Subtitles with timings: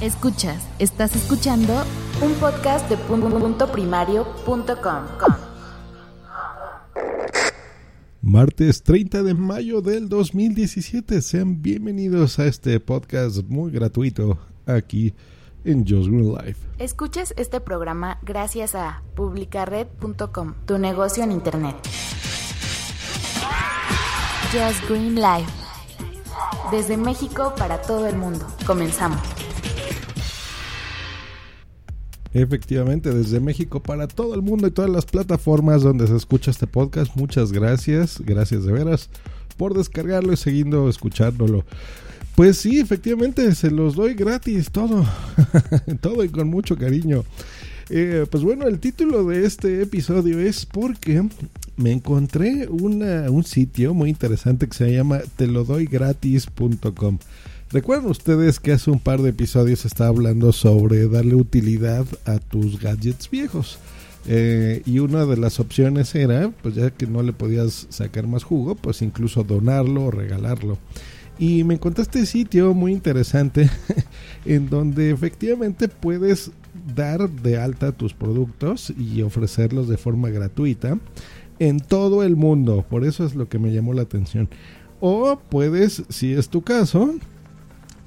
[0.00, 1.74] Escuchas, estás escuchando
[2.22, 5.02] un podcast de punto primario.com.
[8.22, 11.20] Martes 30 de mayo del 2017.
[11.20, 15.14] Sean bienvenidos a este podcast muy gratuito aquí
[15.64, 16.64] en Just Green Life.
[16.78, 21.74] Escuchas este programa gracias a publicared.com, tu negocio en internet.
[24.52, 25.50] Just Green Life.
[26.70, 28.46] Desde México para todo el mundo.
[28.64, 29.47] Comenzamos.
[32.42, 36.68] Efectivamente, desde México para todo el mundo y todas las plataformas donde se escucha este
[36.68, 37.16] podcast.
[37.16, 39.10] Muchas gracias, gracias de veras
[39.56, 41.64] por descargarlo y seguindo escuchándolo.
[42.36, 45.04] Pues sí, efectivamente, se los doy gratis, todo,
[46.00, 47.24] todo y con mucho cariño.
[47.90, 51.26] Eh, pues bueno, el título de este episodio es porque
[51.76, 57.18] me encontré un sitio muy interesante que se llama telodoygratis.com.
[57.70, 62.80] Recuerden ustedes que hace un par de episodios estaba hablando sobre darle utilidad a tus
[62.80, 63.78] gadgets viejos.
[64.26, 68.42] Eh, y una de las opciones era, pues ya que no le podías sacar más
[68.42, 70.78] jugo, pues incluso donarlo o regalarlo.
[71.38, 73.68] Y me encontré este sitio muy interesante
[74.46, 76.50] en donde efectivamente puedes
[76.96, 80.98] dar de alta tus productos y ofrecerlos de forma gratuita
[81.58, 82.86] en todo el mundo.
[82.88, 84.48] Por eso es lo que me llamó la atención.
[85.00, 87.14] O puedes, si es tu caso,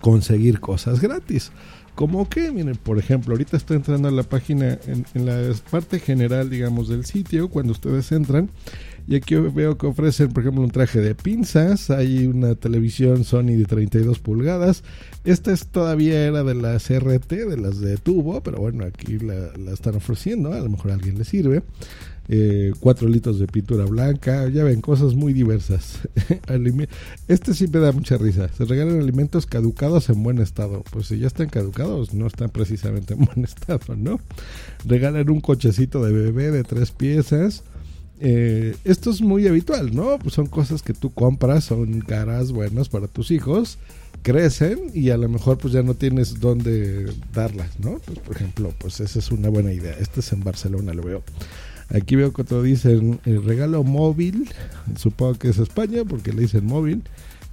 [0.01, 1.51] conseguir cosas gratis.
[1.95, 6.49] Como que, miren, por ejemplo, ahorita estoy entrando a la página en, la parte general,
[6.49, 8.49] digamos, del sitio, cuando ustedes entran,
[9.07, 13.57] y aquí veo que ofrecen, por ejemplo, un traje de pinzas, hay una televisión Sony
[13.57, 14.83] de 32 pulgadas,
[15.25, 19.51] esta es todavía era de las RT, de las de tubo, pero bueno, aquí la,
[19.57, 21.61] la están ofreciendo, a lo mejor a alguien le sirve
[22.29, 25.99] eh, cuatro litros de pintura blanca, ya ven, cosas muy diversas.
[27.27, 28.49] este sí me da mucha risa.
[28.57, 30.83] Se regalan alimentos caducados en buen estado.
[30.91, 34.19] Pues si ya están caducados, no están precisamente en buen estado, ¿no?
[34.85, 37.63] Regalan un cochecito de bebé de tres piezas.
[38.23, 40.19] Eh, esto es muy habitual, ¿no?
[40.19, 43.79] Pues son cosas que tú compras, son caras buenas para tus hijos,
[44.21, 47.99] crecen y a lo mejor pues ya no tienes dónde darlas, ¿no?
[48.05, 49.95] Pues por ejemplo, pues esa es una buena idea.
[49.99, 51.23] Este es en Barcelona, lo veo.
[51.93, 54.49] Aquí veo que otro dicen el regalo móvil,
[54.97, 57.03] supongo que es España porque le dicen móvil,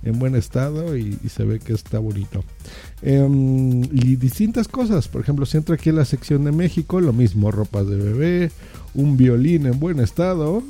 [0.02, 2.44] en buen estado y, se ve que está bonito.
[3.02, 7.12] Em, y distintas cosas, por ejemplo, si entro aquí en la sección de México, lo
[7.12, 8.50] mismo, ropas de bebé,
[8.94, 10.62] un violín en buen estado,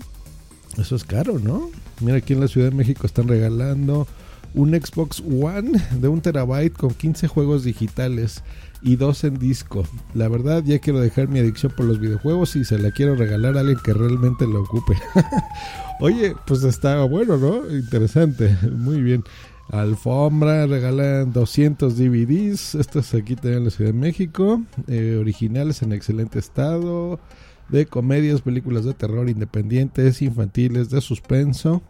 [0.78, 1.70] eso es caro, ¿no?
[2.00, 4.06] Mira, aquí en la Ciudad de México están regalando
[4.54, 8.42] un Xbox One de un terabyte con 15 juegos digitales
[8.82, 9.84] y dos en disco.
[10.14, 13.56] La verdad ya quiero dejar mi adicción por los videojuegos y se la quiero regalar
[13.56, 14.94] a alguien que realmente lo ocupe.
[16.00, 17.68] Oye, pues está bueno, ¿no?
[17.70, 19.24] Interesante, muy bien.
[19.70, 25.92] Alfombra, regalan 200 DVDs, estos aquí también en la Ciudad de México, eh, originales en
[25.92, 27.20] excelente estado,
[27.68, 31.82] de comedias, películas de terror independientes, infantiles, de suspenso,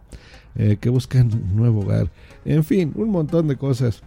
[0.55, 2.11] eh, que buscan un nuevo hogar,
[2.45, 4.01] en fin, un montón de cosas.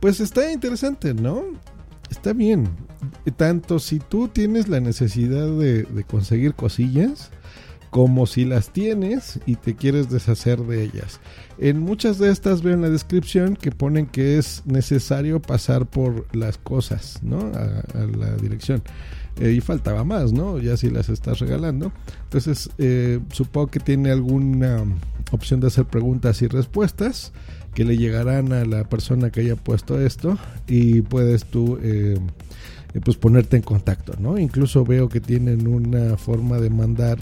[0.00, 1.44] Pues está interesante, ¿no?
[2.12, 2.68] está bien.
[3.36, 7.30] Tanto si tú tienes la necesidad de, conseguir cosillas,
[7.90, 11.20] como si las tienes y te quieres deshacer de ellas.
[11.58, 16.34] En muchas de estas veo en la descripción que ponen que es necesario pasar por
[16.34, 17.38] las cosas, ¿no?
[17.38, 18.82] A, la dirección.
[19.40, 20.58] Eh, y faltaba más, ¿no?
[20.58, 21.92] Ya si las estás regalando.
[22.24, 24.84] Entonces, eh, supongo que tiene alguna
[25.30, 27.32] opción de hacer preguntas y respuestas
[27.74, 32.18] que le llegarán a la persona que haya puesto esto y puedes tú eh,
[33.02, 34.38] pues ponerte en contacto, ¿no?
[34.38, 37.18] Incluso veo que tienen una forma de mandar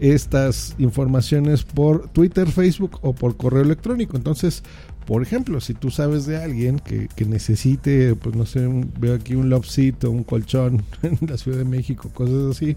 [0.00, 4.16] estas informaciones por Twitter, Facebook o por correo electrónico.
[4.16, 4.62] Entonces,
[5.06, 8.68] por ejemplo, si tú sabes de alguien que, necesite, pues no sé,
[9.00, 12.76] veo aquí un lovecito, un colchón en la Ciudad de México, cosas así,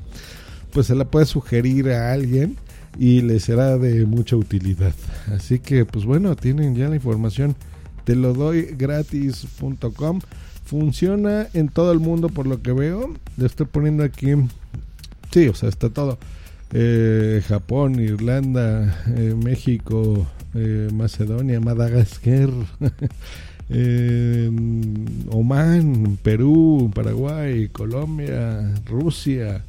[0.71, 2.55] pues se la puedes sugerir a alguien
[2.97, 4.93] y les será de mucha utilidad.
[5.27, 7.55] Así que, pues bueno, tienen ya la información.
[8.05, 10.21] Te lo doy gratis.com.
[10.63, 13.13] Funciona en todo el mundo por lo que veo.
[13.35, 14.31] Le estoy poniendo aquí.
[15.31, 16.17] Sí, o sea, está todo.
[16.73, 22.49] Eh, Japón, Irlanda, eh, México, eh, Macedonia, Madagascar,
[25.29, 29.63] Oman, Perú, Paraguay, Colombia, Rusia,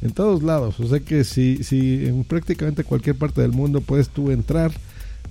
[0.00, 0.80] en todos lados.
[0.80, 4.72] O sea que si, si en prácticamente cualquier parte del mundo puedes tú entrar,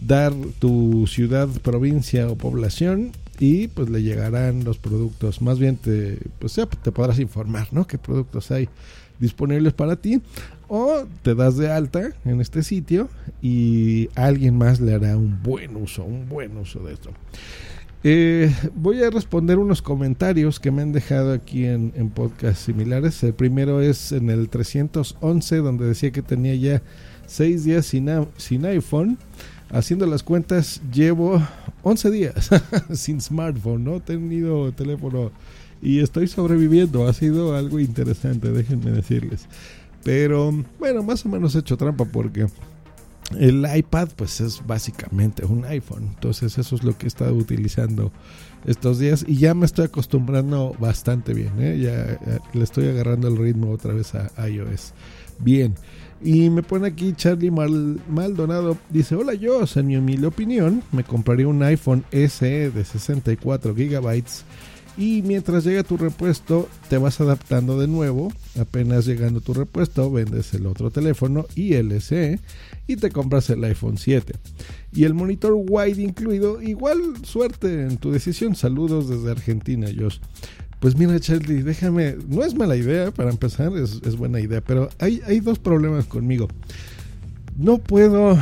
[0.05, 5.41] dar tu ciudad, provincia o población y pues le llegarán los productos.
[5.41, 7.87] Más bien te, pues ya te podrás informar, ¿no?
[7.87, 8.69] ¿Qué productos hay
[9.19, 10.21] disponibles para ti?
[10.67, 13.09] O te das de alta en este sitio
[13.41, 17.11] y alguien más le hará un buen uso, un buen uso de esto.
[18.03, 23.23] Eh, voy a responder unos comentarios que me han dejado aquí en, en podcasts similares.
[23.23, 26.83] El primero es en el 311, donde decía que tenía ya
[27.25, 29.17] seis días sin, sin iPhone.
[29.69, 31.41] Haciendo las cuentas, llevo
[31.81, 32.49] 11 días
[32.93, 35.31] sin smartphone, no he tenido teléfono
[35.85, 37.07] y estoy sobreviviendo.
[37.07, 39.47] Ha sido algo interesante, déjenme decirles.
[40.03, 42.47] Pero bueno, más o menos he hecho trampa porque
[43.39, 46.09] el iPad pues es básicamente un iPhone.
[46.15, 48.11] Entonces eso es lo que he estado utilizando
[48.65, 51.53] estos días y ya me estoy acostumbrando bastante bien.
[51.59, 51.79] ¿eh?
[51.79, 52.19] Ya,
[52.53, 54.93] le estoy agarrando el ritmo otra vez a iOS.
[55.39, 55.75] Bien.
[56.23, 58.77] Y me pone aquí Charlie Maldonado.
[58.89, 64.23] Dice, hola yo, en mi humilde opinión, me compraría un iPhone SE de 64 GB
[64.97, 68.31] y mientras llega tu repuesto te vas adaptando de nuevo.
[68.59, 72.39] Apenas llegando tu repuesto vendes el otro teléfono SE
[72.87, 74.33] y te compras el iPhone 7.
[74.93, 78.55] Y el monitor wide incluido, igual suerte en tu decisión.
[78.55, 80.19] Saludos desde Argentina, Josh.
[80.79, 82.15] Pues mira, Charlie, déjame.
[82.29, 86.05] No es mala idea para empezar, es, es buena idea, pero hay, hay dos problemas
[86.05, 86.47] conmigo.
[87.57, 88.37] No puedo.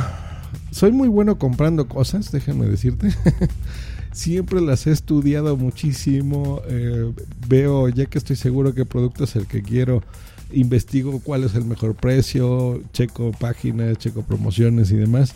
[0.70, 3.08] Soy muy bueno comprando cosas, déjame decirte.
[4.14, 6.62] Siempre las he estudiado muchísimo.
[6.68, 7.12] Eh,
[7.48, 10.04] veo, ya que estoy seguro qué producto es el que quiero,
[10.52, 15.34] investigo cuál es el mejor precio, checo páginas, checo promociones y demás.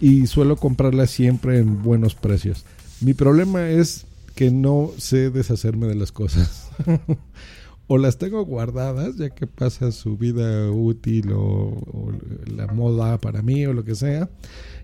[0.00, 2.64] Y suelo comprarlas siempre en buenos precios.
[3.00, 4.04] Mi problema es
[4.34, 6.70] que no sé deshacerme de las cosas.
[7.86, 12.12] o las tengo guardadas ya que pasa su vida útil o,
[12.46, 14.28] la moda para mí o lo que sea.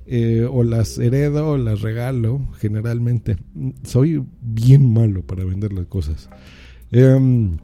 [0.06, 3.38] Eh, o las heredo o las regalo generalmente.
[3.84, 6.28] Soy bien malo para vender las cosas.
[6.90, 7.56] Em,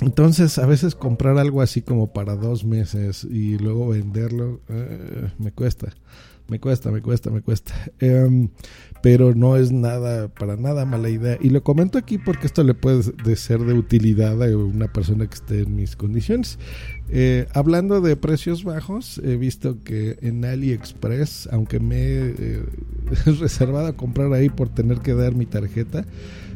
[0.00, 5.52] entonces a veces comprar algo así como para dos meses y luego venderlo eh, me
[5.52, 5.94] cuesta.
[6.48, 7.72] Me cuesta, me cuesta, me cuesta.
[8.00, 8.48] Em,
[9.02, 11.38] pero no es nada, para nada mala idea.
[11.40, 13.02] Y lo comento aquí porque esto le puede
[13.36, 16.58] ser de utilidad a una persona que esté en mis condiciones.
[17.08, 22.62] Eh, hablando de precios bajos, he visto que en AliExpress, aunque me he eh,
[23.40, 26.06] reservado a comprar ahí por tener que dar mi tarjeta,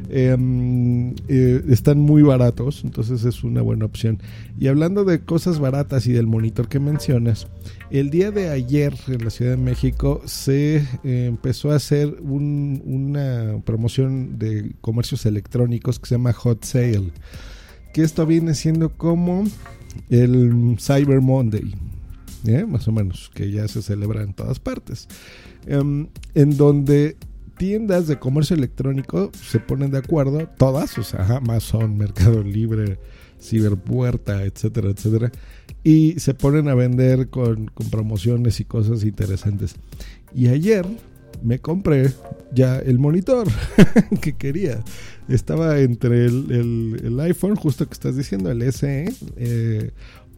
[0.08, 4.20] em, eh, están muy baratos, entonces es una buena opción.
[4.58, 7.46] Y hablando de cosas baratas y del monitor que mencionas,
[7.90, 9.77] el día de ayer en la Ciudad de México
[10.24, 17.12] se eh, empezó a hacer una promoción de comercios electrónicos que se llama Hot Sale.
[17.92, 19.44] Que esto viene siendo como
[20.10, 21.74] el Cyber Monday,
[22.44, 22.66] ¿eh?
[22.66, 25.08] más o menos, que ya se celebra en todas partes.
[25.66, 27.16] Em, en donde
[27.56, 32.98] tiendas de comercio electrónico se ponen de acuerdo, todas, o sea, Amazon, Mercado Libre,
[33.40, 35.32] Ciberpuerta, etcétera, etcétera
[35.84, 39.76] y se ponen a vender con, promociones y cosas interesantes.
[40.34, 40.84] Y ayer
[41.42, 42.12] me compré
[42.52, 43.48] ya el monitor
[44.20, 44.80] que quería.
[45.28, 49.90] Estaba entre el, iPhone, justo que estás diciendo, el SE, eh,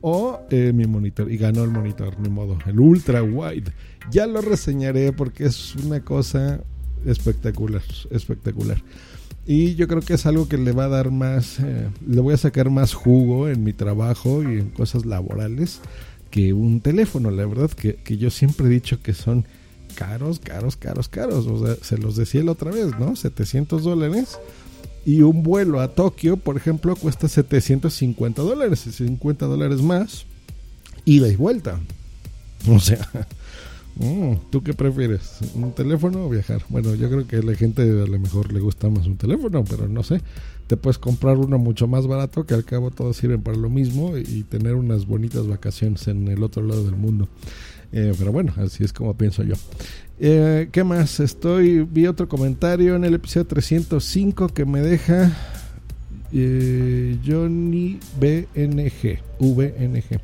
[0.02, 1.30] o eh, mi monitor.
[1.30, 3.72] Y ganó el monitor, ni modo, el ultra wide.
[4.10, 6.62] Ya lo reseñaré porque es una cosa
[7.06, 8.82] espectacular, espectacular.
[9.46, 12.34] Y yo creo que es algo que le va a dar más, eh, le voy
[12.34, 15.80] a sacar más jugo en mi trabajo y en cosas laborales
[16.30, 17.30] que un teléfono.
[17.30, 19.46] La verdad que, yo siempre he dicho que son
[19.94, 21.46] caros, caros, caros, caros.
[21.46, 23.16] O sea, se los decía la otra vez, ¿no?
[23.16, 24.38] 700 dólares.
[25.04, 30.26] Y un vuelo a Tokio, por ejemplo, cuesta 750 dólares, 50 dólares más,
[31.06, 31.80] ida y vuelta.
[32.68, 33.08] O sea,
[34.00, 35.38] Mm, ¿Tú qué prefieres?
[35.54, 36.62] ¿Un teléfono o viajar?
[36.70, 39.62] Bueno, yo creo que a la gente a lo mejor le gusta más un teléfono,
[39.62, 40.22] pero no sé.
[40.66, 44.16] Te puedes comprar uno mucho más barato, que al cabo todos sirven para lo mismo
[44.16, 47.28] y tener unas bonitas vacaciones en el otro lado del mundo.
[47.92, 49.54] Eh, pero bueno, así es como pienso yo.
[50.18, 51.20] Eh, ¿Qué más?
[51.20, 55.36] Estoy, vi otro comentario en el episodio 305 que me deja
[56.32, 60.20] eh, Johnny BNG, VNG.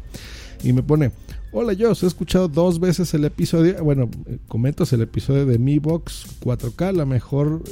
[0.62, 1.10] Y me pone,
[1.58, 3.82] Hola, os he escuchado dos veces el episodio.
[3.82, 4.10] Bueno,
[4.46, 7.62] comentas el episodio de Mi Box 4K, la mejor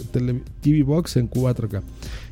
[0.62, 1.83] TV Box en 4K.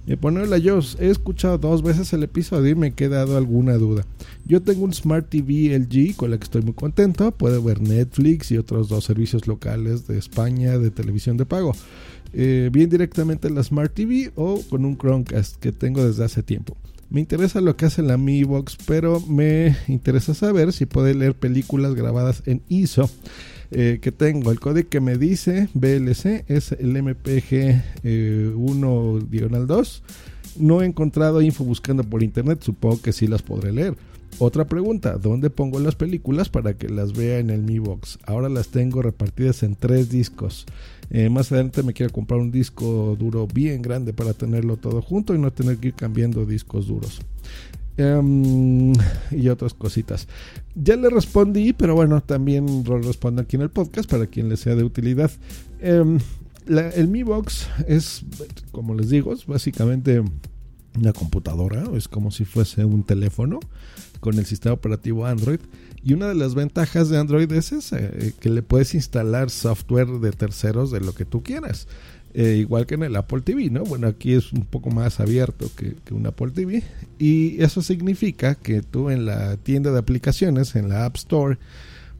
[0.07, 3.75] Me pone, hola, yo he escuchado dos veces el episodio y me he quedado alguna
[3.75, 4.07] duda.
[4.47, 7.31] Yo tengo un Smart TV LG con la que estoy muy contento.
[7.33, 11.77] Puedo ver Netflix y otros dos servicios locales de España de televisión de pago.
[12.33, 16.43] Eh, bien directamente en la Smart TV o con un Chromecast que tengo desde hace
[16.43, 16.79] tiempo.
[17.13, 21.35] Me interesa lo que hace la Mi Box, pero me interesa saber si puede leer
[21.35, 23.11] películas grabadas en ISO.
[23.71, 24.51] Eh, que tengo.
[24.51, 27.83] El código que me dice BLC es el MPG
[28.55, 30.03] 1 eh, diagonal 2.
[30.59, 33.95] No he encontrado info buscando por internet, supongo que sí las podré leer.
[34.39, 38.19] Otra pregunta, ¿dónde pongo las películas para que las vea en el Mi Box?
[38.25, 40.67] Ahora las tengo repartidas en tres discos.
[41.15, 45.35] Eh, más adelante me quiero comprar un disco duro bien grande para tenerlo todo junto
[45.35, 47.21] y no tener que ir cambiando discos duros.
[47.99, 48.95] Em,
[49.31, 50.27] y otras cositas.
[50.75, 54.57] Ya le respondí, pero bueno, también lo respondo aquí en el podcast para quien le
[54.57, 55.31] sea de utilidad.
[55.81, 56.19] Em,
[56.67, 58.25] el Mi Box es,
[58.71, 60.23] como les digo, es básicamente
[60.99, 63.61] una computadora, es como si fuese un teléfono
[64.21, 65.61] con el sistema operativo Android.
[66.05, 70.09] Y una de las ventajas de Android es esa, eh, que le puedes instalar software
[70.09, 71.87] de terceros de lo que tú quieras.
[72.35, 73.85] Eh, igual que en el Apple TV, ¿no?
[73.85, 76.83] Bueno, aquí es un poco más abierto que, que, un Apple TV.
[77.19, 81.59] Y eso significa que tú en la tienda de aplicaciones, en la App Store,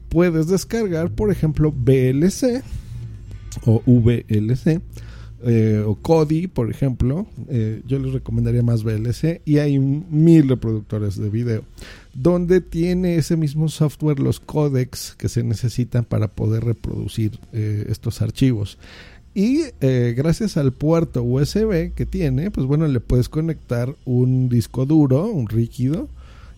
[0.09, 2.63] puedes descargar, por ejemplo, VLC
[3.65, 4.81] o VLC
[5.45, 11.17] eh, o Kodi, por ejemplo, eh, yo les recomendaría más VLC y hay mil reproductores
[11.17, 11.63] de video
[12.13, 18.21] donde tiene ese mismo software los codecs que se necesitan para poder reproducir eh, estos
[18.21, 18.77] archivos.
[19.35, 25.25] Y gracias al puerto USB que tiene, pues bueno, le puedes conectar un disco duro,
[25.25, 26.07] un rígido,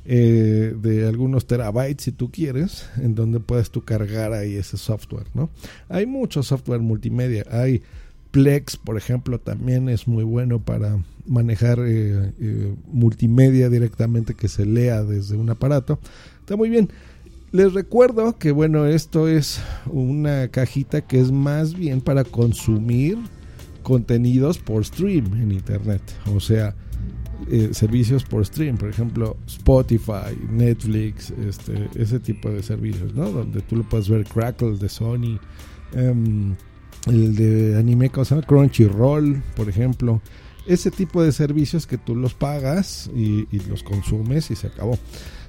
[0.03, 5.49] de algunos terabytes si tú quieres, en donde puedes tú cargar ahí ese software, ¿no?
[5.87, 7.81] Hay mucho software multimedia, hay
[8.35, 14.65] Plex, por ejemplo, también es muy bueno para manejar eh, eh, multimedia directamente que se
[14.65, 15.99] lea desde un aparato.
[16.41, 16.89] Está muy bien.
[17.53, 23.17] Les recuerdo que bueno, esto es una cajita que es más bien para consumir
[23.83, 26.01] contenidos por stream en internet.
[26.35, 26.75] O sea,
[27.49, 33.31] eh, servicios por stream, por ejemplo, Spotify, Netflix, este, ese tipo de servicios, ¿no?
[33.31, 35.39] Donde tú lo puedes ver Crackle de Sony.
[35.93, 36.53] Em,
[37.07, 40.21] el de anime llama Crunchyroll, por ejemplo.
[40.65, 44.97] Ese tipo de servicios que tú los pagas y, los consumes y se acabó.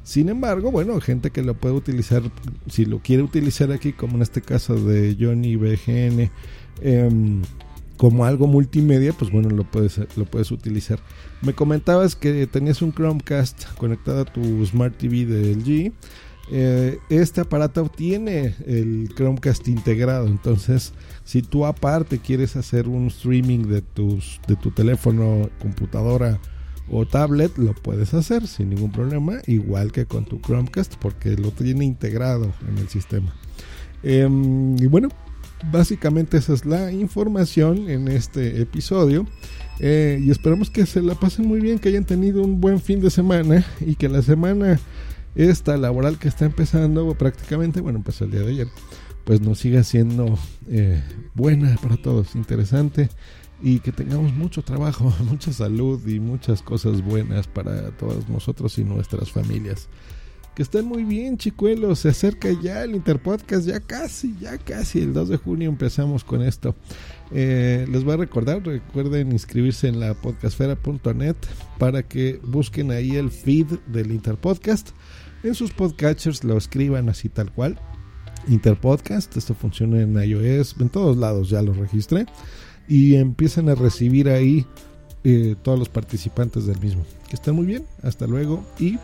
[0.02, 2.22] Sin embargo, bueno, gente que lo puede utilizar,
[2.68, 6.30] si lo quiere utilizar aquí, como en este caso de Johnny BGN,
[6.82, 7.42] em,
[7.96, 11.00] como algo multimedia, pues bueno, lo puedes, lo puedes utilizar.
[11.40, 15.92] Me comentabas que tenías un Chromecast conectado a tu Smart TV de LG.
[16.50, 20.92] Eh, este aparato tiene el Chromecast integrado, entonces
[21.24, 26.38] si tú aparte quieres hacer un streaming de, tus, de tu teléfono, computadora
[26.88, 31.50] o tablet, lo puedes hacer sin ningún problema, igual que con tu Chromecast, porque lo
[31.50, 33.34] tiene integrado en el sistema.
[34.04, 35.08] Em, y bueno,
[35.72, 39.26] básicamente esa es la información en este episodio.
[39.78, 43.00] Eh, y esperamos que se la pasen muy bien, que hayan tenido un buen fin
[43.00, 44.78] de semana y que la semana
[45.36, 48.68] esta laboral que está empezando prácticamente, bueno, empezó el día de ayer
[49.26, 50.38] pues nos siga siendo
[50.68, 51.02] eh,
[51.34, 53.10] buena para todos, interesante
[53.60, 58.84] y que tengamos mucho trabajo, mucha salud y muchas cosas buenas para todos nosotros y
[58.84, 59.88] nuestras familias.
[60.54, 61.98] Que estén muy bien, chicuelos.
[61.98, 65.00] Se acerca ya el Interpodcast, ya casi, ya casi.
[65.00, 66.74] El 2 de junio empezamos con esto.
[67.30, 71.36] Eh, les voy a recordar, recuerden inscribirse en la podcastfera.net
[71.78, 74.92] para que busquen ahí el feed del Interpodcast.
[75.42, 77.78] En sus podcatchers lo escriban así tal cual
[78.48, 79.36] Interpodcast.
[79.36, 82.26] Esto funciona en iOS, en todos lados ya lo registré.
[82.88, 84.66] Y empiezan a recibir ahí
[85.24, 87.04] eh, todos los participantes del mismo.
[87.28, 87.86] Que estén muy bien.
[88.02, 88.98] Hasta luego y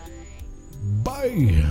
[1.03, 1.65] bye.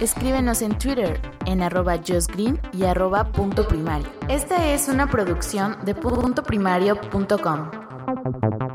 [0.00, 4.08] Escríbenos en Twitter en arroba justgreen y arroba punto primario.
[4.28, 8.73] Esta es una producción de puntoprimario.com.